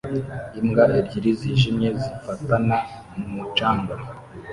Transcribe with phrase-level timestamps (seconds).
[0.59, 2.77] Imbwa ebyiri zijimye zifatana
[3.17, 3.95] mu mucanga